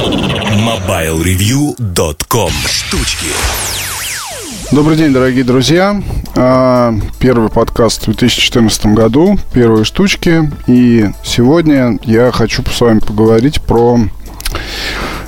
MobileReview.com 0.00 2.50
Штучки 2.66 3.26
Добрый 4.72 4.96
день, 4.96 5.12
дорогие 5.12 5.44
друзья. 5.44 6.02
А, 6.34 6.94
первый 7.18 7.50
подкаст 7.50 8.04
в 8.04 8.06
2014 8.06 8.86
году, 8.86 9.38
первые 9.52 9.84
штучки. 9.84 10.50
И 10.66 11.10
сегодня 11.22 11.98
я 12.04 12.32
хочу 12.32 12.64
с 12.64 12.80
вами 12.80 13.00
поговорить 13.00 13.60
про 13.60 14.00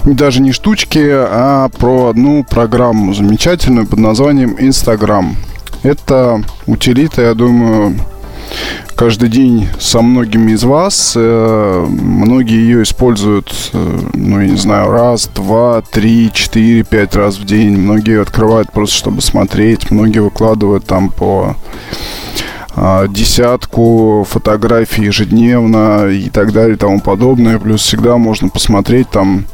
даже 0.04 0.40
не 0.40 0.52
штучки, 0.52 1.06
а 1.06 1.68
про 1.68 2.08
одну 2.08 2.42
программу 2.42 3.12
замечательную 3.12 3.86
под 3.86 3.98
названием 3.98 4.56
Instagram. 4.58 5.36
Это 5.82 6.42
утилита, 6.64 7.20
я 7.20 7.34
думаю, 7.34 7.98
каждый 8.94 9.28
день 9.28 9.68
со 9.78 10.02
многими 10.02 10.52
из 10.52 10.64
вас. 10.64 11.14
Э, 11.16 11.86
многие 11.88 12.58
ее 12.58 12.82
используют, 12.82 13.52
э, 13.72 13.98
ну, 14.14 14.40
я 14.40 14.48
не 14.48 14.56
знаю, 14.56 14.90
раз, 14.90 15.28
два, 15.34 15.82
три, 15.82 16.30
четыре, 16.32 16.82
пять 16.82 17.16
раз 17.16 17.36
в 17.36 17.44
день. 17.44 17.76
Многие 17.76 18.20
открывают 18.20 18.70
просто, 18.72 18.96
чтобы 18.96 19.22
смотреть. 19.22 19.90
Многие 19.90 20.20
выкладывают 20.20 20.84
там 20.84 21.10
по 21.10 21.56
а, 22.74 23.06
десятку 23.06 24.26
фотографий 24.28 25.04
ежедневно 25.04 26.08
и 26.08 26.30
так 26.30 26.52
далее 26.52 26.74
и 26.74 26.78
тому 26.78 27.00
подобное. 27.00 27.58
Плюс 27.58 27.82
всегда 27.82 28.16
можно 28.16 28.48
посмотреть 28.48 29.10
там 29.10 29.44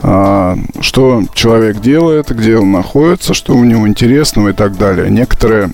а, 0.00 0.56
что 0.80 1.24
человек 1.34 1.80
делает, 1.80 2.30
где 2.30 2.56
он 2.56 2.72
находится, 2.72 3.34
что 3.34 3.54
у 3.54 3.64
него 3.64 3.86
интересного 3.86 4.50
и 4.50 4.52
так 4.52 4.78
далее. 4.78 5.10
Некоторые 5.10 5.70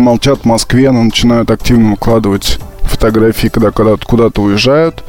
молчат 0.00 0.40
в 0.40 0.44
Москве, 0.44 0.90
но 0.90 1.02
начинают 1.02 1.50
активно 1.50 1.90
выкладывать 1.90 2.58
фотографии, 3.04 3.48
когда 3.48 3.70
куда-то 3.70 4.06
куда 4.06 4.30
уезжают. 4.36 5.04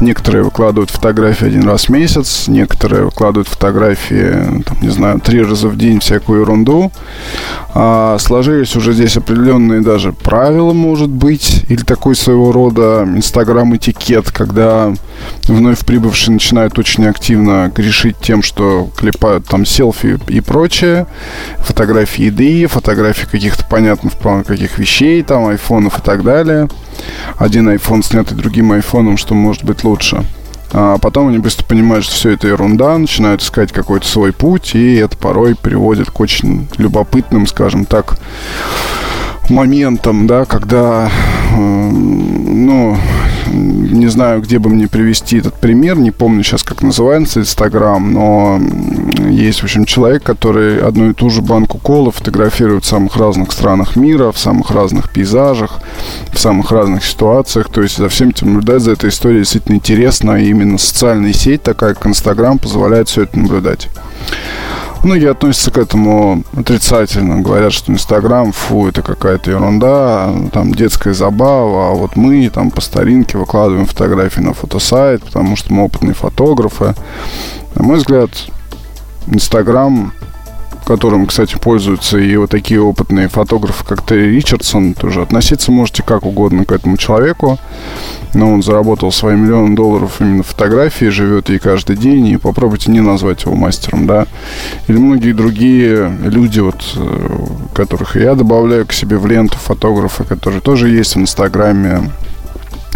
Некоторые 0.00 0.42
выкладывают 0.42 0.90
фотографии 0.90 1.46
один 1.46 1.62
раз 1.68 1.84
в 1.84 1.88
месяц, 1.90 2.48
некоторые 2.48 3.04
выкладывают 3.04 3.48
фотографии, 3.48 4.62
там, 4.64 4.80
не 4.80 4.88
знаю, 4.88 5.20
три 5.20 5.42
раза 5.42 5.68
в 5.68 5.76
день, 5.76 6.00
всякую 6.00 6.40
ерунду. 6.40 6.90
А, 7.74 8.16
сложились 8.18 8.74
уже 8.74 8.92
здесь 8.92 9.16
определенные 9.16 9.82
даже 9.82 10.12
правила, 10.12 10.72
может 10.72 11.10
быть, 11.10 11.64
или 11.68 11.82
такой 11.82 12.16
своего 12.16 12.50
рода 12.50 13.04
инстаграм-этикет, 13.06 14.32
когда 14.32 14.92
вновь 15.44 15.84
прибывшие 15.84 16.34
начинают 16.34 16.76
очень 16.78 17.06
активно 17.06 17.70
грешить 17.74 18.16
тем, 18.18 18.42
что 18.42 18.88
клепают 18.96 19.46
там 19.46 19.64
селфи 19.64 20.18
и 20.28 20.40
прочее, 20.40 21.06
фотографии 21.58 22.24
еды, 22.24 22.66
фотографии 22.66 23.26
каких-то 23.26 23.64
понятных 23.64 24.14
каких 24.46 24.78
вещей, 24.78 25.22
там, 25.22 25.46
айфонов 25.46 25.98
и 26.00 26.02
так 26.02 26.24
далее 26.24 26.68
один 27.38 27.68
iPhone 27.68 28.02
снятый 28.02 28.36
другим 28.36 28.72
айфоном, 28.72 29.16
что 29.16 29.34
может 29.34 29.64
быть 29.64 29.84
лучше. 29.84 30.24
А 30.72 30.98
потом 30.98 31.28
они 31.28 31.38
быстро 31.38 31.64
понимают, 31.64 32.04
что 32.04 32.14
все 32.14 32.30
это 32.30 32.48
ерунда, 32.48 32.98
начинают 32.98 33.42
искать 33.42 33.72
какой-то 33.72 34.06
свой 34.06 34.32
путь, 34.32 34.74
и 34.74 34.96
это 34.96 35.16
порой 35.16 35.54
приводит 35.54 36.10
к 36.10 36.20
очень 36.20 36.68
любопытным, 36.76 37.46
скажем 37.46 37.86
так, 37.86 38.18
моментам, 39.48 40.26
да, 40.26 40.44
когда, 40.44 41.10
ну, 41.58 42.96
не 43.52 44.08
знаю, 44.08 44.40
где 44.42 44.58
бы 44.58 44.70
мне 44.70 44.88
привести 44.88 45.38
этот 45.38 45.54
пример, 45.54 45.98
не 45.98 46.10
помню 46.10 46.42
сейчас, 46.42 46.62
как 46.62 46.82
называется 46.82 47.40
Инстаграм, 47.40 48.12
но 48.12 48.60
есть, 49.28 49.60
в 49.60 49.64
общем, 49.64 49.84
человек, 49.84 50.22
который 50.22 50.80
одну 50.80 51.10
и 51.10 51.14
ту 51.14 51.30
же 51.30 51.42
банку 51.42 51.78
колы 51.78 52.10
фотографирует 52.10 52.84
в 52.84 52.88
самых 52.88 53.16
разных 53.16 53.52
странах 53.52 53.96
мира, 53.96 54.32
в 54.32 54.38
самых 54.38 54.70
разных 54.70 55.10
пейзажах, 55.10 55.80
в 56.32 56.38
самых 56.38 56.70
разных 56.70 57.04
ситуациях, 57.04 57.68
то 57.70 57.82
есть 57.82 57.96
за 57.96 58.08
всем 58.08 58.30
этим 58.30 58.54
наблюдать, 58.54 58.82
за 58.82 58.92
этой 58.92 59.10
историей 59.10 59.40
действительно 59.40 59.76
интересно, 59.76 60.32
и 60.32 60.48
именно 60.48 60.78
социальная 60.78 61.32
сеть, 61.32 61.62
такая 61.62 61.94
как 61.94 62.06
Инстаграм, 62.06 62.58
позволяет 62.58 63.08
все 63.08 63.22
это 63.22 63.38
наблюдать. 63.38 63.88
Многие 65.04 65.30
относятся 65.30 65.70
к 65.70 65.78
этому 65.78 66.42
отрицательно. 66.56 67.40
Говорят, 67.40 67.72
что 67.72 67.92
Инстаграм, 67.92 68.52
фу, 68.52 68.88
это 68.88 69.00
какая-то 69.02 69.50
ерунда, 69.50 70.34
там 70.52 70.74
детская 70.74 71.14
забава, 71.14 71.90
а 71.90 71.94
вот 71.94 72.16
мы 72.16 72.50
там 72.50 72.70
по 72.70 72.80
старинке 72.80 73.38
выкладываем 73.38 73.86
фотографии 73.86 74.40
на 74.40 74.54
фотосайт, 74.54 75.22
потому 75.22 75.56
что 75.56 75.72
мы 75.72 75.84
опытные 75.84 76.14
фотографы. 76.14 76.94
На 77.74 77.82
мой 77.84 77.98
взгляд, 77.98 78.30
Инстаграм 79.28 80.12
которым, 80.88 81.26
кстати, 81.26 81.54
пользуются 81.60 82.16
и 82.16 82.34
вот 82.36 82.48
такие 82.48 82.80
опытные 82.80 83.28
фотографы, 83.28 83.84
как 83.84 84.06
Терри 84.06 84.34
Ричардсон, 84.34 84.94
тоже 84.94 85.20
относиться 85.20 85.70
можете 85.70 86.02
как 86.02 86.24
угодно 86.24 86.64
к 86.64 86.72
этому 86.72 86.96
человеку. 86.96 87.58
Но 88.32 88.50
он 88.50 88.62
заработал 88.62 89.12
свои 89.12 89.36
миллионы 89.36 89.76
долларов 89.76 90.16
именно 90.20 90.42
фотографии, 90.42 91.06
живет 91.06 91.50
ей 91.50 91.58
каждый 91.58 91.96
день, 91.96 92.28
и 92.28 92.36
попробуйте 92.38 92.90
не 92.90 93.00
назвать 93.00 93.44
его 93.44 93.54
мастером, 93.54 94.06
да. 94.06 94.26
Или 94.86 94.96
многие 94.96 95.32
другие 95.32 96.10
люди, 96.24 96.60
вот, 96.60 96.82
э, 96.96 97.36
которых 97.74 98.16
я 98.16 98.34
добавляю 98.34 98.86
к 98.86 98.94
себе 98.94 99.18
в 99.18 99.26
ленту, 99.26 99.58
фотографы, 99.58 100.24
которые 100.24 100.62
тоже 100.62 100.88
есть 100.88 101.16
в 101.16 101.20
Инстаграме, 101.20 102.10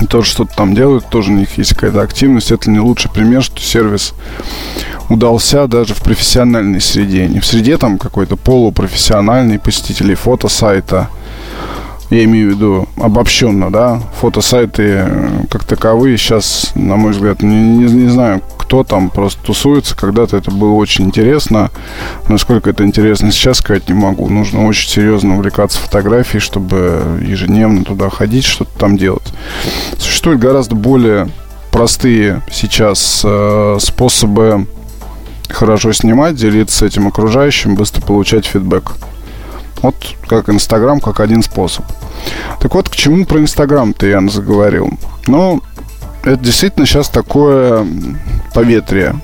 тоже 0.07 0.31
что-то 0.31 0.55
там 0.55 0.75
делают, 0.75 1.09
тоже 1.09 1.33
у 1.33 1.35
них 1.35 1.59
есть 1.59 1.75
какая-то 1.75 2.01
активность. 2.01 2.51
Это 2.51 2.71
не 2.71 2.81
лучший 2.81 3.11
пример, 3.11 3.43
что 3.43 3.61
сервис 3.61 4.15
удался 5.09 5.67
даже 5.67 5.95
в 5.95 6.03
профессиональной 6.03 6.81
среде. 6.81 7.27
Не 7.29 7.41
в 7.41 7.47
среде 7.47 7.77
там 7.77 7.99
какой-то 7.99 8.37
полупрофессиональный 8.37 9.59
посетителей 9.59 10.15
фотосайта. 10.15 11.09
Я 12.11 12.25
имею 12.25 12.51
в 12.51 12.55
виду 12.57 12.89
обобщенно, 12.97 13.71
да. 13.71 14.01
Фотосайты 14.21 14.83
э, 14.83 15.31
как 15.49 15.65
таковые 15.65 16.19
сейчас, 16.19 16.73
на 16.75 16.97
мой 16.97 17.13
взгляд, 17.13 17.43
не, 17.43 17.57
не, 17.57 17.91
не 17.91 18.09
знаю, 18.09 18.43
кто 18.73 18.85
там 18.85 19.11
просто 19.11 19.39
тусуется. 19.45 19.95
Когда-то 19.95 20.39
это 20.39 20.51
было 20.51 20.73
очень 20.73 21.05
интересно. 21.05 21.71
Насколько 22.27 22.71
это 22.71 22.85
интересно 22.85 23.31
сейчас, 23.31 23.59
сказать 23.59 23.87
не 23.87 23.95
могу. 23.95 24.31
Нужно 24.31 24.67
очень 24.67 24.89
серьезно 24.89 25.35
увлекаться 25.35 25.79
фотографией, 25.79 26.41
чтобы 26.41 27.21
ежедневно 27.21 27.85
туда 27.85 28.09
ходить, 28.09 28.47
что-то 28.47 28.71
там 28.79 28.97
делать. 28.97 29.31
Существует 29.99 30.39
гораздо 30.39 30.75
более 30.75 31.29
простые 31.71 32.41
сейчас 32.51 33.21
э, 33.23 33.77
способы 33.79 34.67
хорошо 35.51 35.93
снимать, 35.93 36.37
делиться 36.37 36.87
этим 36.87 37.09
окружающим, 37.09 37.75
быстро 37.75 38.01
получать 38.01 38.47
фидбэк. 38.47 38.93
Вот 39.83 39.97
как 40.27 40.49
Инстаграм, 40.49 40.99
как 40.99 41.21
один 41.21 41.43
способ. 41.43 41.85
Так 42.59 42.75
вот, 42.75 42.89
к 42.89 42.97
чему 42.97 43.27
про 43.27 43.39
Инстаграм-то 43.39 44.07
я 44.07 44.27
заговорил? 44.31 44.89
Ну, 45.27 45.61
это 46.25 46.37
действительно 46.37 46.87
сейчас 46.87 47.09
такое 47.09 47.87
поветрие. 48.55 49.17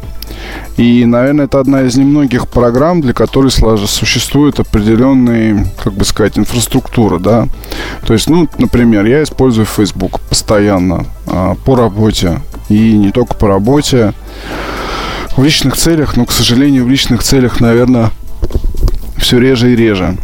И, 0.77 1.05
наверное, 1.05 1.47
это 1.47 1.59
одна 1.59 1.83
из 1.83 1.97
немногих 1.97 2.49
программ, 2.49 3.01
для 3.01 3.13
которой 3.13 3.51
существует 3.51 4.61
определенный, 4.61 5.67
как 5.83 5.95
бы 5.95 6.05
сказать, 6.05 6.39
инфраструктура, 6.39 7.19
да. 7.19 7.49
То 8.07 8.13
есть, 8.13 8.29
ну, 8.29 8.49
например, 8.59 9.05
я 9.05 9.25
использую 9.25 9.67
Facebook 9.67 10.21
постоянно 10.21 11.07
а, 11.27 11.57
по 11.57 11.75
работе. 11.75 12.41
И 12.69 12.93
не 12.93 13.11
только 13.11 13.35
по 13.35 13.49
работе. 13.49 14.13
В 15.37 15.43
личных 15.43 15.77
целях, 15.77 16.17
но, 16.17 16.25
к 16.27 16.33
сожалению, 16.33 16.85
в 16.85 16.89
личных 16.89 17.23
целях, 17.23 17.61
наверное, 17.61 18.11
все 19.17 19.39
реже 19.39 19.73
и 19.73 19.77
реже. 19.77 20.17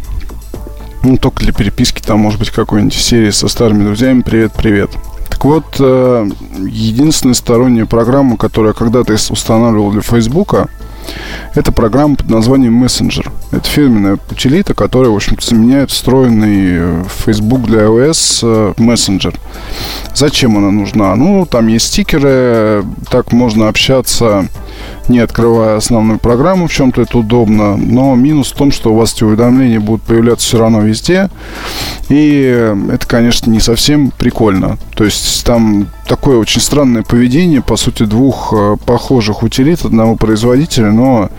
Ну, 1.03 1.17
только 1.17 1.43
для 1.43 1.51
переписки 1.51 2.01
там, 2.01 2.19
может 2.19 2.39
быть, 2.39 2.49
какой-нибудь 2.49 2.93
серии 2.93 3.31
со 3.31 3.49
старыми 3.49 3.83
друзьями 3.83 4.21
«Привет-привет». 4.21 4.91
Так 4.91 5.14
вот, 5.45 5.75
э, 5.79 6.27
единственная 6.59 7.35
сторонняя 7.35 7.85
программа, 7.85 8.35
которую 8.35 8.71
я 8.71 8.73
когда-то 8.73 9.13
устанавливал 9.13 9.91
для 9.91 10.01
Фейсбука, 10.01 10.69
это 11.53 11.71
программа 11.71 12.15
под 12.15 12.31
названием 12.31 12.83
Messenger. 12.83 13.31
Это 13.51 13.69
фирменная 13.69 14.17
утилита, 14.31 14.73
которая, 14.73 15.11
в 15.11 15.15
общем-то, 15.15 15.45
заменяет 15.45 15.91
встроенный 15.91 17.05
Facebook 17.23 17.61
для 17.67 17.81
iOS 17.81 18.39
э, 18.41 18.73
Messenger. 18.77 19.37
Зачем 20.15 20.57
она 20.57 20.71
нужна? 20.71 21.15
Ну, 21.15 21.45
там 21.45 21.67
есть 21.67 21.89
стикеры, 21.89 22.83
так 23.11 23.31
можно 23.31 23.67
общаться 23.67 24.47
не 25.07 25.19
открывая 25.19 25.77
основную 25.77 26.19
программу, 26.19 26.67
в 26.67 26.71
чем-то 26.71 27.01
это 27.01 27.17
удобно, 27.17 27.77
но 27.77 28.15
минус 28.15 28.51
в 28.51 28.55
том, 28.55 28.71
что 28.71 28.93
у 28.93 28.97
вас 28.97 29.13
эти 29.13 29.23
уведомления 29.23 29.79
будут 29.79 30.03
появляться 30.03 30.47
все 30.47 30.57
равно 30.57 30.81
везде, 30.81 31.29
и 32.09 32.75
это, 32.91 33.05
конечно, 33.07 33.49
не 33.51 33.59
совсем 33.59 34.11
прикольно. 34.11 34.77
То 34.95 35.03
есть 35.03 35.45
там 35.45 35.87
такое 36.07 36.37
очень 36.37 36.61
странное 36.61 37.03
поведение, 37.03 37.61
по 37.61 37.75
сути, 37.75 38.03
двух 38.03 38.53
э, 38.55 38.77
похожих 38.85 39.43
утилит 39.43 39.85
одного 39.85 40.15
производителя, 40.15 40.91
но 40.91 41.29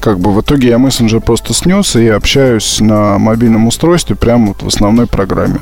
как 0.00 0.20
бы 0.20 0.32
в 0.32 0.40
итоге 0.40 0.68
я 0.68 0.78
мессенджер 0.78 1.20
просто 1.20 1.52
снес 1.52 1.96
и 1.96 2.06
общаюсь 2.08 2.80
на 2.80 3.18
мобильном 3.18 3.66
устройстве 3.66 4.14
прямо 4.14 4.48
вот 4.48 4.62
в 4.62 4.66
основной 4.68 5.06
программе. 5.06 5.60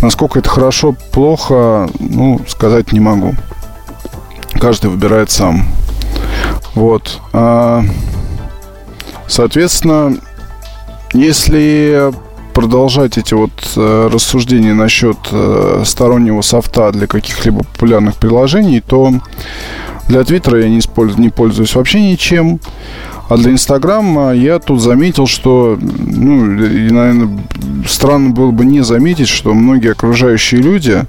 Насколько 0.00 0.40
это 0.40 0.48
хорошо, 0.50 0.94
плохо, 1.12 1.88
ну, 1.98 2.40
сказать 2.48 2.92
не 2.92 3.00
могу. 3.00 3.34
Каждый 4.60 4.90
выбирает 4.90 5.30
сам. 5.30 5.64
Вот. 6.74 7.20
А, 7.32 7.82
соответственно, 9.26 10.18
если 11.12 12.12
продолжать 12.54 13.18
эти 13.18 13.34
вот 13.34 13.50
э, 13.76 14.08
рассуждения 14.12 14.74
насчет 14.74 15.16
э, 15.30 15.82
стороннего 15.84 16.42
софта 16.42 16.92
для 16.92 17.06
каких-либо 17.06 17.64
популярных 17.64 18.16
приложений, 18.16 18.82
то 18.86 19.12
Для 20.08 20.24
Твиттера 20.24 20.60
я 20.60 20.68
не, 20.68 20.80
использую, 20.80 21.20
не 21.22 21.30
пользуюсь 21.30 21.74
вообще 21.74 22.02
ничем. 22.02 22.60
А 23.32 23.36
для 23.38 23.52
Инстаграма 23.52 24.34
я 24.34 24.58
тут 24.58 24.82
заметил, 24.82 25.26
что, 25.26 25.78
ну, 25.80 26.52
и, 26.54 26.90
наверное, 26.90 27.30
странно 27.88 28.28
было 28.28 28.50
бы 28.50 28.66
не 28.66 28.82
заметить, 28.82 29.28
что 29.28 29.54
многие 29.54 29.92
окружающие 29.92 30.60
люди 30.60 31.04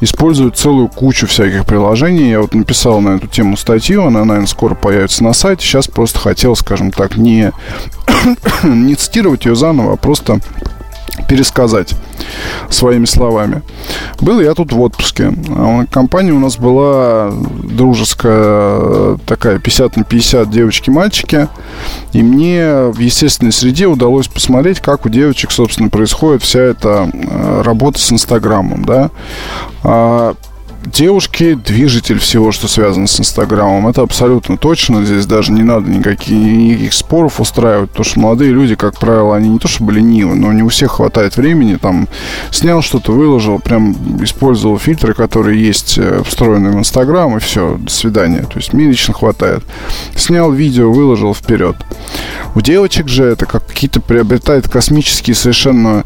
используют 0.00 0.58
целую 0.58 0.88
кучу 0.88 1.28
всяких 1.28 1.64
приложений. 1.64 2.30
Я 2.30 2.40
вот 2.40 2.54
написал 2.54 3.00
на 3.00 3.10
эту 3.10 3.28
тему 3.28 3.56
статью, 3.56 4.02
она, 4.02 4.24
наверное, 4.24 4.48
скоро 4.48 4.74
появится 4.74 5.22
на 5.22 5.32
сайте. 5.34 5.64
Сейчас 5.64 5.86
просто 5.86 6.18
хотел, 6.18 6.56
скажем 6.56 6.90
так, 6.90 7.16
не, 7.16 7.52
не 8.64 8.96
цитировать 8.96 9.44
ее 9.44 9.54
заново, 9.54 9.92
а 9.92 9.96
просто 9.96 10.40
пересказать 11.28 11.94
своими 12.70 13.04
словами. 13.04 13.62
Был 14.20 14.40
я 14.40 14.54
тут 14.54 14.72
в 14.72 14.80
отпуске. 14.80 15.32
А 15.50 15.84
компания 15.86 16.32
у 16.32 16.38
нас 16.38 16.56
была 16.56 17.30
дружеская, 17.32 19.18
такая 19.26 19.58
50 19.58 19.96
на 19.96 20.04
50 20.04 20.50
девочки-мальчики. 20.50 21.48
И 22.12 22.22
мне 22.22 22.86
в 22.86 22.98
естественной 22.98 23.52
среде 23.52 23.86
удалось 23.86 24.28
посмотреть, 24.28 24.80
как 24.80 25.06
у 25.06 25.08
девочек, 25.08 25.50
собственно, 25.50 25.88
происходит 25.88 26.42
вся 26.42 26.60
эта 26.60 27.10
э, 27.12 27.62
работа 27.62 27.98
с 27.98 28.12
Инстаграмом, 28.12 28.84
да. 28.84 29.10
Девушки 30.84 31.54
движитель 31.54 32.18
всего, 32.18 32.50
что 32.50 32.66
связано 32.66 33.06
с 33.06 33.20
Инстаграмом. 33.20 33.86
Это 33.86 34.02
абсолютно 34.02 34.56
точно. 34.56 35.04
Здесь 35.04 35.26
даже 35.26 35.52
не 35.52 35.62
надо 35.62 35.88
никаких, 35.88 36.32
никаких 36.32 36.92
споров 36.92 37.40
устраивать, 37.40 37.90
потому 37.90 38.04
что 38.04 38.20
молодые 38.20 38.50
люди, 38.52 38.74
как 38.74 38.98
правило, 38.98 39.36
они 39.36 39.48
не 39.48 39.58
то 39.60 39.68
чтобы 39.68 39.92
ленивы, 39.92 40.34
но 40.34 40.52
не 40.52 40.62
у 40.62 40.68
всех 40.68 40.92
хватает 40.92 41.36
времени. 41.36 41.76
Там 41.76 42.08
снял 42.50 42.82
что-то, 42.82 43.12
выложил, 43.12 43.60
прям 43.60 43.94
использовал 44.24 44.76
фильтры, 44.78 45.14
которые 45.14 45.64
есть 45.64 45.98
э, 45.98 46.22
встроенные 46.24 46.72
в 46.72 46.78
Инстаграм, 46.78 47.36
и 47.36 47.40
все, 47.40 47.76
до 47.78 47.90
свидания. 47.90 48.42
То 48.42 48.56
есть 48.56 48.72
мне 48.72 48.86
лично 48.86 49.14
хватает. 49.14 49.62
Снял 50.16 50.50
видео, 50.50 50.90
выложил 50.90 51.32
вперед. 51.32 51.76
У 52.56 52.60
девочек 52.60 53.08
же 53.08 53.24
это 53.24 53.46
как 53.46 53.66
какие-то 53.66 54.00
приобретает 54.00 54.68
космические 54.68 55.36
совершенно 55.36 56.04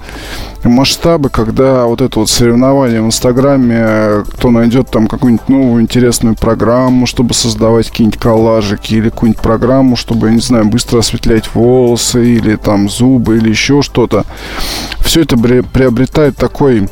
масштабы, 0.68 1.30
когда 1.30 1.86
вот 1.86 2.00
это 2.00 2.18
вот 2.18 2.30
соревнование 2.30 3.00
в 3.00 3.06
Инстаграме, 3.06 4.24
кто 4.32 4.50
найдет 4.66 4.90
там 4.90 5.06
какую-нибудь 5.06 5.48
новую 5.48 5.82
интересную 5.82 6.34
программу, 6.34 7.06
чтобы 7.06 7.34
создавать 7.34 7.88
какие-нибудь 7.88 8.18
коллажики, 8.20 8.94
или 8.94 9.10
какую-нибудь 9.10 9.40
программу, 9.40 9.94
чтобы, 9.94 10.26
я 10.26 10.34
не 10.34 10.40
знаю, 10.40 10.66
быстро 10.66 10.98
осветлять 10.98 11.54
волосы, 11.54 12.34
или 12.34 12.56
там 12.56 12.88
зубы, 12.88 13.36
или 13.36 13.48
еще 13.48 13.82
что-то. 13.82 14.24
Все 15.00 15.22
это 15.22 15.36
приобретает 15.38 16.36
такой 16.36 16.88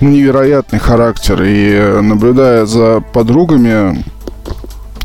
ну, 0.00 0.08
невероятный 0.10 0.80
характер. 0.80 1.42
И 1.44 1.70
э, 1.70 2.00
наблюдая 2.00 2.66
за 2.66 3.00
подругами, 3.12 4.04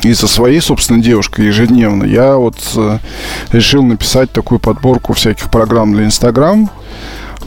и 0.02 0.14
со 0.16 0.28
своей, 0.28 0.62
собственно, 0.62 1.02
девушкой 1.02 1.46
ежедневно 1.46 2.06
я 2.06 2.38
вот 2.38 2.56
э, 2.76 2.98
решил 3.52 3.84
написать 3.84 4.32
такую 4.32 4.60
подборку 4.60 5.14
всяких 5.14 5.52
программ 5.52 5.94
для 5.94 6.06
Инстаграм. 6.06 6.72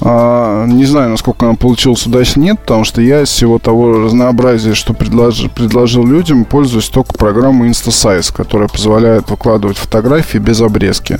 А, 0.00 0.66
не 0.66 0.84
знаю, 0.84 1.10
насколько 1.10 1.46
она 1.46 1.54
получилась 1.54 2.06
удачно, 2.06 2.40
нет, 2.40 2.60
потому 2.60 2.84
что 2.84 3.00
я 3.00 3.22
из 3.22 3.28
всего 3.28 3.58
того 3.58 4.04
разнообразия, 4.04 4.74
что 4.74 4.92
предложил, 4.94 5.48
предложил 5.48 6.06
людям, 6.06 6.44
пользуюсь 6.44 6.88
только 6.88 7.14
программой 7.14 7.70
InstaSize, 7.70 8.34
которая 8.34 8.68
позволяет 8.68 9.30
выкладывать 9.30 9.78
фотографии 9.78 10.38
без 10.38 10.60
обрезки. 10.60 11.18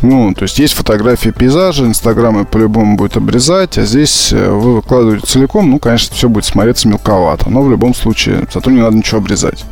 Ну, 0.00 0.32
то 0.32 0.44
есть 0.44 0.58
есть 0.58 0.74
фотографии 0.74 1.30
пейзажа, 1.30 1.84
Инстаграм 1.84 2.46
по-любому 2.46 2.96
будет 2.96 3.16
обрезать, 3.16 3.78
а 3.78 3.84
здесь 3.84 4.32
э, 4.32 4.48
вы 4.48 4.76
выкладываете 4.76 5.26
целиком, 5.26 5.70
ну, 5.70 5.80
конечно, 5.80 6.14
все 6.14 6.28
будет 6.28 6.44
смотреться 6.44 6.86
мелковато, 6.86 7.50
но 7.50 7.62
в 7.62 7.70
любом 7.70 7.94
случае, 7.94 8.46
зато 8.52 8.70
не 8.70 8.80
надо 8.80 8.96
ничего 8.96 9.18
обрезать. 9.18 9.64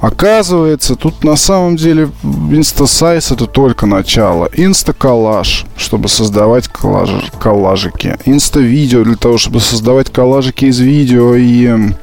Оказывается, 0.00 0.96
тут 0.96 1.24
на 1.24 1.36
самом 1.36 1.76
деле 1.76 2.10
инстасайз 2.22 3.32
это 3.32 3.46
только 3.46 3.84
начало. 3.84 4.48
Инста-коллаж, 4.54 5.66
чтобы 5.76 6.08
создавать 6.08 6.68
коллаж, 6.68 7.10
коллажики. 7.38 8.16
Инста-видео 8.24 9.04
для 9.04 9.16
того, 9.16 9.36
чтобы 9.36 9.60
создавать 9.60 10.10
коллажики 10.10 10.64
из 10.64 10.78
видео 10.78 11.34
и 11.34 11.66
эм, 11.66 11.96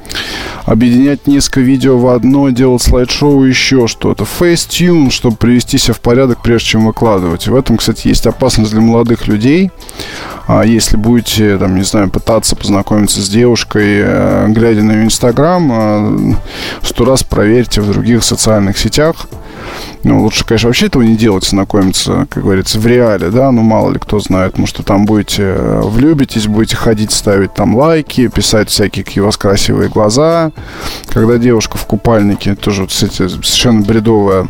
объединять 0.64 1.26
несколько 1.26 1.60
видео 1.60 1.98
в 1.98 2.06
одно, 2.08 2.50
делать 2.50 2.82
слайд-шоу 2.82 3.42
еще 3.42 3.88
что-то. 3.88 4.24
Facetune, 4.24 5.10
чтобы 5.10 5.36
привести 5.36 5.76
себя 5.76 5.94
в 5.94 6.00
порядок, 6.00 6.40
прежде 6.40 6.68
чем 6.68 6.86
выкладывать. 6.86 7.48
В 7.48 7.56
этом, 7.56 7.78
кстати, 7.78 8.06
есть 8.06 8.26
опасность 8.28 8.70
для 8.70 8.80
молодых 8.80 9.26
людей. 9.26 9.72
А 10.48 10.64
если 10.64 10.96
будете, 10.96 11.58
там, 11.58 11.76
не 11.76 11.82
знаю, 11.82 12.08
пытаться 12.08 12.56
познакомиться 12.56 13.20
с 13.20 13.28
девушкой, 13.28 14.00
э, 14.00 14.46
глядя 14.48 14.82
на 14.82 14.92
ее 14.92 15.04
инстаграм, 15.04 15.70
э, 15.70 16.34
сто 16.82 17.04
раз 17.04 17.22
проверьте 17.22 17.82
в 17.82 17.92
других 17.92 18.24
социальных 18.24 18.78
сетях. 18.78 19.26
Ну, 20.04 20.22
лучше, 20.22 20.46
конечно, 20.46 20.70
вообще 20.70 20.86
этого 20.86 21.02
не 21.02 21.16
делать, 21.16 21.44
знакомиться, 21.44 22.26
как 22.30 22.44
говорится, 22.44 22.78
в 22.78 22.86
реале, 22.86 23.28
да, 23.28 23.52
ну, 23.52 23.60
мало 23.60 23.90
ли 23.90 23.98
кто 23.98 24.20
знает, 24.20 24.56
может, 24.56 24.76
что 24.76 24.82
там 24.82 25.04
будете, 25.04 25.42
э, 25.42 25.82
влюбитесь, 25.84 26.46
будете 26.46 26.76
ходить, 26.76 27.12
ставить 27.12 27.52
там 27.52 27.76
лайки, 27.76 28.28
писать 28.28 28.70
всякие, 28.70 29.04
какие 29.04 29.20
у 29.20 29.26
вас 29.26 29.36
красивые 29.36 29.90
глаза. 29.90 30.52
Когда 31.08 31.36
девушка 31.36 31.76
в 31.76 31.84
купальнике, 31.84 32.54
тоже, 32.54 32.82
вот, 32.82 32.90
кстати, 32.90 33.28
совершенно 33.28 33.82
бредовое 33.82 34.48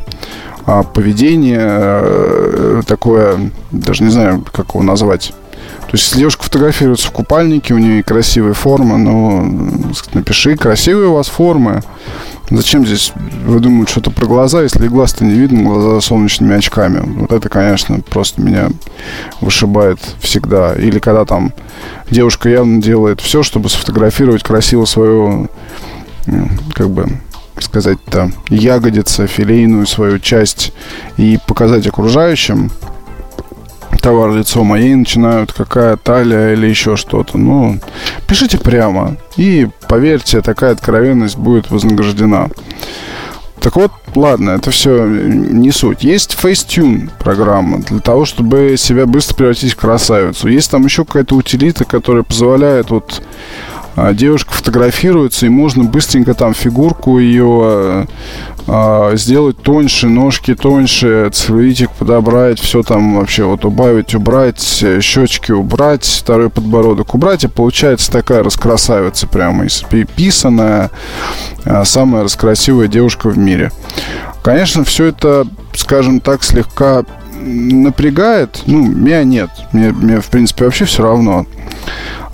а, 0.65 0.85
поведение, 0.85 2.85
такое, 2.85 3.51
даже 3.73 4.05
не 4.05 4.11
знаю, 4.11 4.45
как 4.53 4.75
его 4.75 4.85
назвать, 4.85 5.33
то 5.89 5.95
есть, 5.95 6.05
если 6.05 6.19
девушка 6.19 6.45
фотографируется 6.45 7.09
в 7.09 7.13
купальнике, 7.13 7.73
у 7.73 7.79
нее 7.79 8.03
красивая 8.03 8.53
форма, 8.53 8.99
ну, 8.99 9.91
напиши, 10.13 10.55
красивые 10.55 11.09
у 11.09 11.15
вас 11.15 11.29
формы. 11.29 11.81
Зачем 12.51 12.85
здесь 12.85 13.11
вы 13.47 13.59
думаете 13.59 13.93
что-то 13.93 14.11
про 14.11 14.27
глаза, 14.27 14.61
если 14.63 14.87
глаз-то 14.87 15.25
не 15.25 15.33
видно, 15.33 15.63
глаза 15.63 16.03
солнечными 16.03 16.55
очками? 16.55 17.01
Вот 17.21 17.33
это, 17.33 17.49
конечно, 17.49 18.01
просто 18.01 18.43
меня 18.43 18.69
вышибает 19.41 19.99
всегда. 20.21 20.75
Или 20.75 20.99
когда 20.99 21.25
там 21.25 21.55
девушка 22.11 22.51
явно 22.51 22.83
делает 22.83 23.23
все, 23.23 23.43
чтобы 23.43 23.71
сфотографировать 23.71 24.43
красиво 24.43 24.85
свою, 24.85 25.49
как 26.75 26.91
бы, 26.91 27.19
сказать-то, 27.61 28.31
ягодица, 28.51 29.27
филейную 29.27 29.87
свою 29.87 30.19
часть 30.19 30.75
и 31.17 31.39
показать 31.47 31.87
окружающим, 31.87 32.71
товар 34.01 34.33
лицо 34.33 34.65
моей 34.65 34.95
начинают, 34.95 35.53
какая 35.53 35.97
талия 35.97 36.53
или 36.53 36.67
еще 36.67 36.97
что-то. 36.97 37.39
Ну, 37.39 37.79
пишите 38.27 38.59
прямо. 38.59 39.17
И 39.37 39.69
поверьте, 39.89 40.41
такая 40.41 40.73
откровенность 40.73 41.37
будет 41.37 41.71
вознаграждена. 41.71 42.51
Так 43.61 43.77
вот, 43.77 43.91
ладно, 44.15 44.51
это 44.51 44.71
все 44.71 45.05
не 45.05 45.73
суть. 45.73 46.05
Есть 46.05 46.39
Facetune 46.41 47.11
программа 47.19 47.81
для 47.81 47.99
того, 47.99 48.25
чтобы 48.25 48.77
себя 48.79 49.07
быстро 49.07 49.35
превратить 49.35 49.73
в 49.73 49.77
красавицу. 49.77 50.49
Есть 50.49 50.71
там 50.71 50.85
еще 50.85 51.05
какая-то 51.05 51.35
утилита, 51.35 51.85
которая 51.85 52.23
позволяет 52.23 52.91
вот 52.91 53.21
а, 53.21 53.23
девушка 54.13 54.53
фотографируется, 54.53 55.47
и 55.47 55.49
можно 55.49 55.85
быстренько 55.85 56.35
там 56.35 56.55
фигурку 56.55 57.19
ее 57.19 58.07
а, 58.67 59.17
сделать 59.17 59.57
тоньше, 59.63 60.09
ножки 60.09 60.55
тоньше, 60.55 61.31
целлюлитик 61.33 61.91
подобрать, 61.93 62.61
все 62.61 62.83
там 62.83 63.17
вообще 63.17 63.45
вот 63.45 63.65
убавить, 63.65 64.15
убрать, 64.15 64.61
щечки 65.01 65.53
убрать, 65.53 66.05
второй 66.05 66.51
подбородок 66.51 67.15
убрать, 67.15 67.45
и 67.45 67.49
получается 67.49 68.13
такая 68.13 68.43
раскрасавица 68.43 69.27
прямо, 69.27 69.65
писаная, 70.17 70.91
а, 71.65 71.85
самая 71.85 72.25
раскрасивая 72.25 72.89
девушка 72.89 73.29
в 73.29 73.39
мире. 73.39 73.73
Конечно, 74.43 74.85
все 74.85 75.07
это, 75.07 75.47
скажем 75.75 76.21
так, 76.21 76.43
слегка 76.43 77.05
напрягает. 77.41 78.63
Ну, 78.67 78.85
меня 78.85 79.25
нет. 79.25 79.51
Мне, 79.73 79.93
мне 79.93 80.21
в 80.21 80.27
принципе, 80.27 80.65
вообще 80.65 80.85
все 80.85 81.03
равно. 81.03 81.47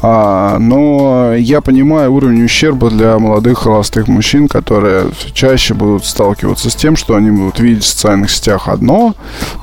А, 0.07 0.59
но 0.59 1.33
я 1.33 1.63
понимаю 1.63 2.13
уровень 2.13 2.45
ущерба 2.45 2.91
для 2.91 3.19
молодых 3.19 3.61
холостых 3.61 4.07
мужчин, 4.07 4.49
которые 4.49 5.07
чаще 5.33 5.73
будут 5.73 6.05
сталкиваться 6.05 6.69
с 6.69 6.75
тем, 6.75 6.95
что 6.95 7.15
они 7.15 7.31
будут 7.31 7.59
видеть 7.59 7.85
в 7.85 7.87
социальных 7.87 8.31
сетях 8.31 8.69
одно, 8.69 9.15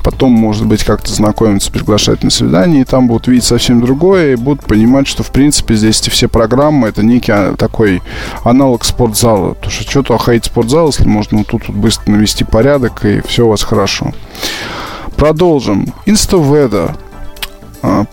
потом, 0.02 0.32
может 0.32 0.66
быть, 0.66 0.82
как-то 0.82 1.12
знакомиться, 1.12 1.70
приглашать 1.70 2.24
на 2.24 2.30
свидание, 2.30 2.80
и 2.80 2.84
там 2.84 3.06
будут 3.06 3.28
видеть 3.28 3.44
совсем 3.44 3.80
другое, 3.80 4.32
и 4.32 4.36
будут 4.36 4.64
понимать, 4.64 5.06
что, 5.06 5.22
в 5.22 5.30
принципе, 5.30 5.76
здесь 5.76 6.00
эти 6.00 6.10
все 6.10 6.26
программы, 6.26 6.88
это 6.88 7.04
некий 7.04 7.30
а, 7.30 7.54
такой 7.54 8.02
аналог 8.42 8.84
спортзала. 8.84 9.54
Потому 9.54 9.70
что 9.70 9.88
что-то 9.88 10.16
охаить 10.16 10.46
спортзал, 10.46 10.88
если 10.88 11.06
можно 11.06 11.38
вот 11.38 11.46
тут 11.46 11.68
вот 11.68 11.76
быстро 11.76 12.10
навести 12.10 12.42
порядок, 12.42 13.04
и 13.04 13.20
все 13.20 13.46
у 13.46 13.50
вас 13.50 13.62
хорошо. 13.62 14.12
Продолжим. 15.16 15.94
Инставеда 16.04 16.96
а, 16.96 17.11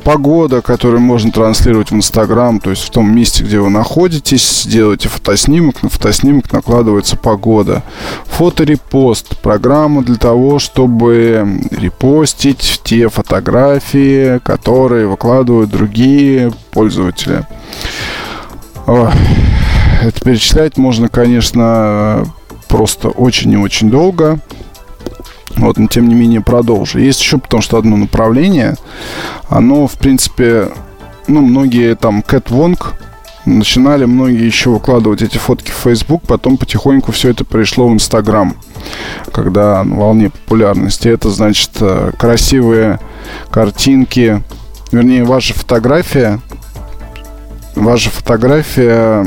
погода, 0.04 0.62
которую 0.62 1.02
можно 1.02 1.32
транслировать 1.32 1.92
в 1.92 1.96
Инстаграм, 1.96 2.60
то 2.60 2.72
есть 2.72 2.84
в 2.84 2.90
том 2.90 3.14
месте, 3.16 3.44
где 3.44 3.60
вы 3.60 3.70
находитесь, 3.70 4.66
делаете 4.68 5.10
фотоснимок, 5.10 5.84
на 5.84 5.90
фотоснимок 5.90 6.52
накладывается 6.52 7.18
погода. 7.18 7.84
Фоторепост, 8.26 9.38
программа 9.40 10.04
для 10.04 10.16
того, 10.16 10.60
чтобы 10.60 11.62
репостить 11.72 12.82
те 12.84 13.10
фотографии, 13.10 14.40
которые 14.40 15.08
выкладывают 15.08 15.70
другие 15.70 16.52
пользователи. 16.72 17.46
Ой, 18.88 19.10
это 20.02 20.20
перечислять 20.22 20.78
можно, 20.78 21.10
конечно, 21.10 22.26
просто 22.68 23.10
очень 23.10 23.52
и 23.52 23.58
очень 23.58 23.92
долго. 23.92 24.40
Вот, 25.58 25.78
но 25.78 25.88
тем 25.88 26.08
не 26.08 26.16
менее 26.16 26.42
продолжу. 26.42 27.00
Есть 27.00 27.22
еще 27.22 27.38
потому 27.38 27.62
что 27.62 27.78
одно 27.78 27.98
направление. 27.98 28.76
Оно, 29.50 29.88
в 29.88 29.94
принципе, 29.94 30.70
ну, 31.28 31.42
многие 31.42 31.96
там 31.96 32.22
Кэт 32.22 32.50
Вонг 32.50 32.96
начинали 33.46 34.06
многие 34.06 34.46
еще 34.46 34.70
выкладывать 34.70 35.22
эти 35.22 35.38
фотки 35.38 35.72
в 35.72 35.76
Facebook, 35.76 36.24
потом 36.28 36.58
потихоньку 36.58 37.12
все 37.12 37.30
это 37.30 37.46
пришло 37.46 37.88
в 37.88 37.94
Instagram, 37.94 38.56
когда 39.32 39.84
на 39.84 39.96
волне 39.96 40.30
популярности. 40.30 41.08
Это 41.08 41.30
значит 41.30 41.72
э, 41.80 42.12
красивые 42.18 43.00
картинки, 43.50 44.44
вернее, 44.92 45.24
ваша 45.24 45.54
фотография, 45.54 46.40
ваша 47.76 48.10
фотография 48.10 49.26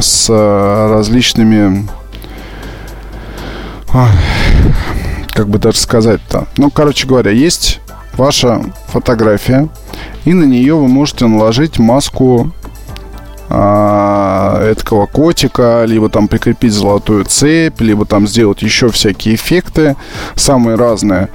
с 0.00 0.28
различными 0.28 1.88
как 5.32 5.48
бы 5.48 5.58
даже 5.58 5.78
сказать-то. 5.78 6.46
Ну, 6.56 6.70
короче 6.70 7.06
говоря, 7.06 7.30
есть 7.30 7.80
ваша 8.16 8.62
фотография, 8.88 9.68
и 10.24 10.32
на 10.32 10.44
нее 10.44 10.74
вы 10.74 10.88
можете 10.88 11.26
наложить 11.26 11.78
маску 11.78 12.52
а, 13.48 14.62
этого 14.62 15.06
котика, 15.06 15.84
либо 15.86 16.08
там 16.08 16.28
прикрепить 16.28 16.72
золотую 16.72 17.24
цепь, 17.24 17.80
либо 17.80 18.06
там 18.06 18.26
сделать 18.26 18.62
еще 18.62 18.88
всякие 18.90 19.34
эффекты, 19.34 19.96
самые 20.36 20.76
разные. 20.76 21.28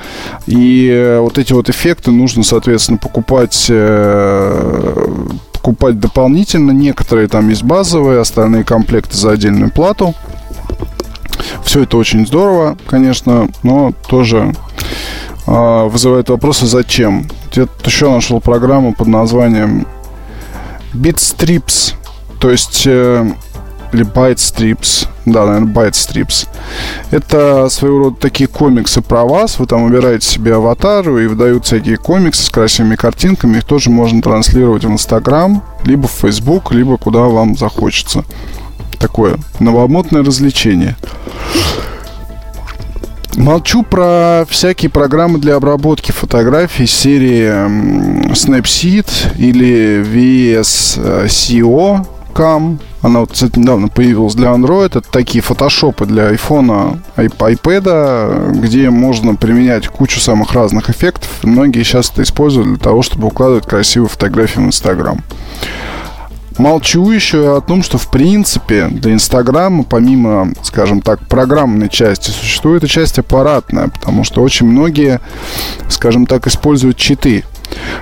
И 0.47 1.17
вот 1.19 1.37
эти 1.37 1.53
вот 1.53 1.69
эффекты 1.69 2.11
нужно, 2.11 2.43
соответственно, 2.43 2.97
покупать 2.97 3.67
э, 3.69 5.07
покупать 5.53 5.99
дополнительно. 5.99 6.71
Некоторые 6.71 7.27
там 7.27 7.49
есть 7.49 7.63
базовые, 7.63 8.21
остальные 8.21 8.63
комплекты 8.63 9.15
за 9.17 9.31
отдельную 9.31 9.69
плату. 9.69 10.15
Все 11.63 11.83
это 11.83 11.97
очень 11.97 12.25
здорово, 12.25 12.77
конечно, 12.87 13.49
но 13.63 13.93
тоже 14.07 14.53
э, 15.45 15.87
вызывает 15.87 16.29
вопросы, 16.29 16.65
зачем. 16.65 17.27
Я 17.53 17.67
еще 17.83 18.09
нашел 18.09 18.39
программу 18.39 18.93
под 18.93 19.07
названием 19.07 19.87
Bitstrips. 20.93 21.93
То 22.39 22.51
есть 22.51 22.83
э, 22.85 23.29
или 23.93 24.05
Byte 24.05 24.35
Strips. 24.35 25.07
Да, 25.25 25.45
наверное, 25.45 25.73
Byte 25.73 25.91
Strips. 25.91 26.47
Это 27.11 27.69
своего 27.69 27.99
рода 27.99 28.17
такие 28.19 28.47
комиксы 28.47 29.01
про 29.01 29.23
вас. 29.25 29.59
Вы 29.59 29.65
там 29.65 29.85
выбираете 29.85 30.27
себе 30.27 30.55
аватару 30.55 31.17
и 31.17 31.27
выдают 31.27 31.65
всякие 31.65 31.97
комиксы 31.97 32.43
с 32.43 32.49
красивыми 32.49 32.95
картинками. 32.95 33.57
Их 33.57 33.63
тоже 33.63 33.89
можно 33.89 34.21
транслировать 34.21 34.85
в 34.85 34.91
Инстаграм, 34.91 35.63
либо 35.83 36.07
в 36.07 36.11
Фейсбук, 36.11 36.71
либо 36.71 36.97
куда 36.97 37.21
вам 37.21 37.57
захочется. 37.57 38.23
Такое 38.99 39.37
новомодное 39.59 40.23
развлечение. 40.23 40.95
Молчу 43.35 43.83
про 43.83 44.45
всякие 44.49 44.89
программы 44.89 45.37
для 45.37 45.55
обработки 45.55 46.11
фотографий 46.11 46.87
серии 46.87 47.51
Snapseed 48.31 49.37
или 49.37 50.01
VSCO 50.59 52.07
Cam. 52.33 52.79
Она 53.03 53.19
вот, 53.19 53.33
кстати, 53.33 53.59
недавно 53.59 53.89
появилась 53.89 54.33
для 54.33 54.49
Android. 54.49 54.87
Это 54.87 55.01
такие 55.01 55.43
фотошопы 55.43 56.07
для 56.07 56.31
iPhone, 56.33 56.99
iPad, 57.15 58.59
где 58.59 58.89
можно 58.89 59.35
применять 59.35 59.87
кучу 59.87 60.19
самых 60.19 60.53
разных 60.53 60.89
эффектов. 60.89 61.29
Многие 61.43 61.83
сейчас 61.83 62.09
это 62.11 62.23
используют 62.23 62.67
для 62.69 62.77
того, 62.77 63.03
чтобы 63.03 63.27
укладывать 63.27 63.67
красивые 63.67 64.09
фотографии 64.09 64.59
в 64.59 64.65
Instagram. 64.65 65.21
Молчу 66.57 67.11
еще 67.11 67.57
о 67.57 67.61
том, 67.61 67.83
что 67.83 67.97
в 67.97 68.09
принципе 68.09 68.87
для 68.87 69.13
Инстаграма, 69.13 69.83
помимо, 69.83 70.53
скажем 70.63 71.01
так, 71.01 71.19
программной 71.27 71.89
части, 71.89 72.31
существует 72.31 72.83
и 72.83 72.87
часть 72.87 73.19
аппаратная, 73.19 73.89
потому 73.89 74.23
что 74.23 74.41
очень 74.41 74.65
многие, 74.65 75.19
скажем 75.89 76.25
так, 76.25 76.47
используют 76.47 76.97
читы. 76.97 77.43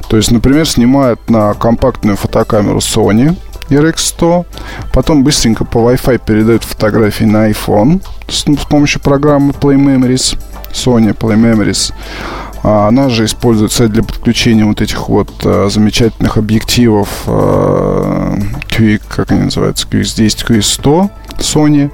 То 0.10 0.18
есть, 0.18 0.32
например, 0.32 0.68
снимают 0.68 1.30
на 1.30 1.54
компактную 1.54 2.18
фотокамеру 2.18 2.80
Sony, 2.80 3.36
RX100. 3.70 4.46
Потом 4.94 5.24
быстренько 5.24 5.66
по 5.66 5.80
Wi-Fi 5.80 6.22
передают 6.26 6.64
фотографии 6.64 7.26
на 7.26 7.50
iPhone 7.50 8.02
с, 8.28 8.46
с 8.46 8.66
помощью 8.66 9.02
программы 9.02 9.52
Play 9.54 9.76
Memories. 9.76 10.38
Sony 10.72 11.18
Play 11.18 11.36
Memories. 11.36 11.94
А, 12.68 12.88
она 12.88 13.10
же 13.10 13.26
используется 13.26 13.88
для 13.88 14.02
подключения 14.02 14.66
вот 14.66 14.82
этих 14.82 15.08
вот 15.08 15.30
а, 15.44 15.70
замечательных 15.70 16.38
объективов 16.38 17.10
а, 17.28 18.36
QX, 18.70 19.02
как 19.08 19.32
они 19.32 19.44
называются, 19.44 19.88
QX10, 19.88 20.48
QX100 20.48 21.10
Sony. 21.38 21.92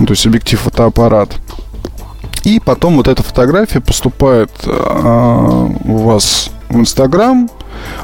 Ну, 0.00 0.06
то 0.06 0.12
есть 0.12 0.26
объектив 0.26 0.58
фотоаппарат. 0.58 1.36
И 2.42 2.58
потом 2.58 2.96
вот 2.96 3.06
эта 3.06 3.22
фотография 3.22 3.80
поступает 3.80 4.50
а, 4.66 5.70
у 5.84 5.98
вас 5.98 6.50
в 6.68 6.76
Инстаграм, 6.76 7.48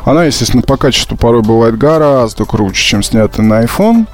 она, 0.05 0.25
естественно, 0.25 0.63
по 0.63 0.77
качеству 0.77 1.17
порой 1.17 1.43
бывает 1.43 1.77
гораздо 1.77 2.45
круче, 2.45 2.83
чем 2.83 3.03
снятая 3.03 3.45
на 3.45 3.65
iPhone. 3.65 4.07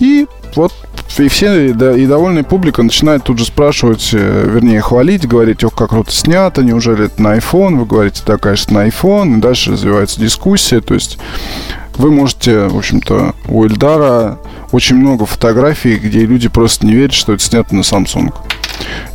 И 0.00 0.26
вот 0.56 0.72
и 1.18 1.28
все, 1.28 1.68
и, 1.68 1.72
да, 1.72 1.96
и 1.96 2.06
довольная 2.06 2.44
публика 2.44 2.82
начинает 2.82 3.24
тут 3.24 3.38
же 3.38 3.44
спрашивать, 3.44 4.10
э, 4.12 4.48
вернее, 4.48 4.80
хвалить, 4.80 5.26
говорить, 5.26 5.64
ох, 5.64 5.74
как 5.74 5.90
круто 5.90 6.12
снято, 6.12 6.62
неужели 6.62 7.06
это 7.06 7.20
на 7.20 7.36
iPhone? 7.36 7.78
Вы 7.78 7.84
говорите, 7.84 8.22
да, 8.26 8.38
конечно, 8.38 8.74
на 8.74 8.88
iPhone. 8.88 9.38
И 9.38 9.40
дальше 9.40 9.72
развивается 9.72 10.20
дискуссия. 10.20 10.80
То 10.80 10.94
есть 10.94 11.18
вы 11.96 12.10
можете, 12.10 12.68
в 12.68 12.78
общем-то, 12.78 13.34
у 13.48 13.64
Эльдара 13.66 14.38
очень 14.72 14.96
много 14.96 15.26
фотографий, 15.26 15.96
где 15.96 16.20
люди 16.24 16.48
просто 16.48 16.86
не 16.86 16.94
верят, 16.94 17.12
что 17.12 17.32
это 17.32 17.42
снято 17.42 17.74
на 17.74 17.80
Samsung. 17.80 18.32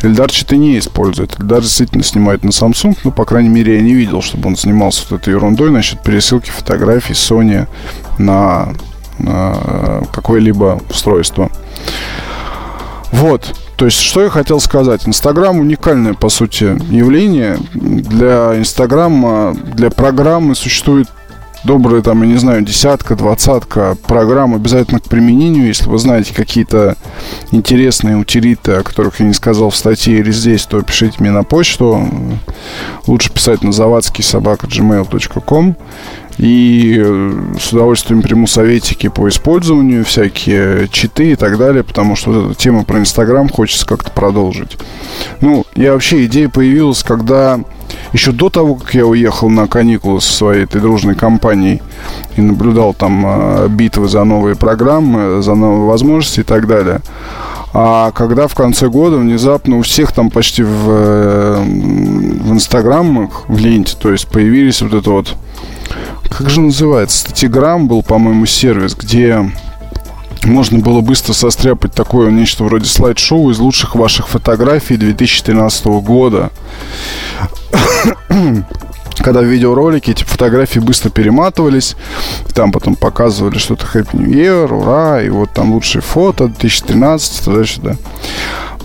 Эльдар 0.02 0.30
что-то 0.30 0.58
не 0.58 0.78
использует. 0.78 1.40
Эльдар 1.40 1.62
действительно 1.62 2.04
снимает 2.04 2.44
на 2.44 2.50
Samsung, 2.50 2.98
но, 3.04 3.12
по 3.12 3.26
крайней 3.26 3.50
мере, 3.50 3.76
я 3.76 3.82
не 3.82 3.94
видел, 3.94 4.22
чтобы 4.22 4.48
он 4.50 4.56
занимался 4.56 5.04
вот 5.10 5.22
этой 5.22 5.34
ерундой 5.34 5.72
насчет 5.72 6.04
пересылки 6.04 6.50
фотографий 6.50 7.14
Sony 7.14 7.68
на 8.20 8.70
какое-либо 10.12 10.82
устройство. 10.90 11.50
Вот. 13.12 13.54
То 13.78 13.86
есть, 13.86 14.00
что 14.00 14.22
я 14.22 14.30
хотел 14.30 14.60
сказать. 14.60 15.08
Инстаграм 15.08 15.60
уникальное, 15.60 16.14
по 16.14 16.30
сути, 16.30 16.78
явление. 16.94 17.58
Для 17.74 18.58
Инстаграма, 18.58 19.54
для 19.54 19.90
программы 19.90 20.56
существует 20.56 21.10
добрая, 21.66 22.02
там, 22.02 22.22
я 22.22 22.30
не 22.30 22.38
знаю, 22.38 22.62
десятка, 22.62 23.16
двадцатка 23.16 23.98
программ 24.08 24.54
обязательно 24.54 25.00
к 25.00 25.06
применению. 25.06 25.68
Если 25.68 25.90
вы 25.90 25.98
знаете 25.98 26.34
какие-то 26.34 26.96
интересные 27.52 28.18
утилиты, 28.18 28.74
о 28.74 28.84
которых 28.84 29.20
я 29.20 29.26
не 29.26 29.34
сказал 29.34 29.72
в 29.72 29.76
статье 29.76 30.20
или 30.20 30.32
здесь, 30.32 30.66
то 30.66 30.82
пишите 30.82 31.16
мне 31.20 31.32
на 31.32 31.44
почту. 31.44 32.08
Лучше 33.08 33.34
писать 33.34 33.64
на 33.64 33.72
завадский 33.72 34.24
собака 34.24 34.68
gmail.com. 34.68 35.76
И 36.38 37.02
э, 37.04 37.34
с 37.60 37.72
удовольствием 37.72 38.22
приму 38.22 38.46
советики 38.48 39.08
по 39.08 39.30
использованию, 39.30 40.04
всякие 40.04 40.88
читы 40.90 41.32
и 41.32 41.36
так 41.36 41.58
далее, 41.58 41.84
потому 41.84 42.16
что 42.16 42.32
вот 42.32 42.52
эта 42.52 42.56
тема 42.56 42.84
про 42.84 43.00
Инстаграм 43.00 43.48
хочется 43.48 43.86
как-то 43.86 44.12
продолжить. 44.12 44.78
Ну, 45.40 45.66
я 45.76 45.94
вообще, 45.94 46.26
идея 46.26 46.50
появилась, 46.50 47.04
когда 47.04 47.60
еще 48.12 48.32
до 48.32 48.50
того, 48.50 48.76
как 48.76 48.94
я 48.94 49.06
уехал 49.06 49.50
на 49.50 49.68
каникулы 49.68 50.22
со 50.22 50.32
своей 50.32 50.64
этой 50.64 50.82
дружной 50.82 51.16
компанией 51.16 51.82
и 52.36 52.42
наблюдал 52.42 52.94
там 52.94 53.26
э, 53.26 53.68
битвы 53.70 54.08
за 54.08 54.24
новые 54.24 54.56
программы, 54.56 55.42
за 55.42 55.56
новые 55.56 55.88
возможности 55.88 56.42
и 56.42 56.44
так 56.44 56.68
далее. 56.68 57.02
А 57.74 58.12
когда 58.12 58.48
в 58.48 58.56
конце 58.56 58.88
года 58.88 59.18
внезапно 59.18 59.78
у 59.78 59.82
всех 59.82 60.14
там 60.14 60.30
почти 60.30 60.64
в, 60.64 60.90
э, 60.90 61.62
в 61.62 62.54
инстаграмах, 62.54 63.50
в 63.50 63.58
ленте, 63.58 63.96
то 64.00 64.12
есть 64.12 64.28
появились 64.28 64.82
вот 64.82 64.94
это 64.94 65.10
вот 65.10 65.36
как 66.30 66.50
же 66.50 66.62
называется? 66.62 67.20
Статиграм 67.20 67.88
был, 67.88 68.04
по-моему, 68.04 68.46
сервис, 68.46 68.96
где 68.96 69.52
можно 70.46 70.80
было 70.80 71.02
быстро 71.02 71.34
состряпать 71.34 71.94
такое 71.94 72.32
нечто 72.32 72.64
вроде 72.64 72.86
слайд-шоу 72.86 73.52
из 73.52 73.60
лучших 73.60 73.96
ваших 73.96 74.28
фотографий 74.28 74.98
2013 74.98 75.86
года. 75.86 76.52
Когда 79.18 79.40
в 79.42 79.46
видеоролике 79.46 80.12
эти 80.12 80.24
фотографии 80.24 80.80
быстро 80.80 81.10
перематывались, 81.10 81.96
там 82.54 82.72
потом 82.72 82.96
показывали 82.96 83.58
что-то 83.58 83.88
Happy 83.94 84.16
New 84.18 84.30
Year, 84.30 84.72
ура, 84.72 85.22
и 85.22 85.30
вот 85.30 85.52
там 85.52 85.74
лучшие 85.74 86.02
фото 86.02 86.48
2013, 86.48 87.46
туда-сюда. 87.46 87.96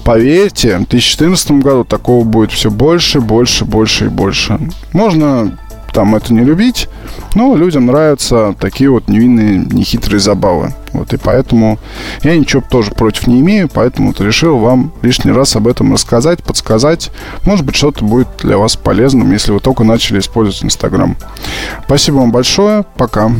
Поверьте, 0.04 0.76
в 0.76 0.88
2014 0.88 1.50
году 1.52 1.84
такого 1.84 2.24
будет 2.24 2.52
все 2.52 2.70
больше, 2.70 3.20
больше, 3.20 3.64
больше 3.64 4.06
и 4.06 4.08
больше. 4.08 4.58
Можно 4.92 5.58
там 5.92 6.14
это 6.14 6.32
не 6.32 6.40
любить, 6.40 6.88
но 7.34 7.56
людям 7.56 7.86
нравятся 7.86 8.54
такие 8.58 8.90
вот 8.90 9.08
невинные, 9.08 9.58
нехитрые 9.58 10.20
забавы. 10.20 10.74
Вот, 10.92 11.12
и 11.12 11.16
поэтому 11.16 11.78
я 12.22 12.36
ничего 12.36 12.62
тоже 12.68 12.90
против 12.90 13.26
не 13.26 13.40
имею, 13.40 13.68
поэтому 13.72 14.08
вот 14.08 14.20
решил 14.20 14.58
вам 14.58 14.92
лишний 15.02 15.30
раз 15.32 15.54
об 15.54 15.68
этом 15.68 15.92
рассказать, 15.92 16.42
подсказать. 16.42 17.10
Может 17.44 17.64
быть, 17.64 17.76
что-то 17.76 18.04
будет 18.04 18.28
для 18.42 18.58
вас 18.58 18.76
полезным, 18.76 19.30
если 19.32 19.52
вы 19.52 19.60
только 19.60 19.84
начали 19.84 20.18
использовать 20.18 20.64
Инстаграм. 20.64 21.16
Спасибо 21.84 22.16
вам 22.16 22.32
большое, 22.32 22.84
пока. 22.96 23.30